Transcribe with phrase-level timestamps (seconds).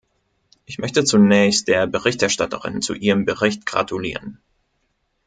[0.65, 4.41] Ich möchte zunächst der Berichterstatterin zu ihrem Bericht gratulieren.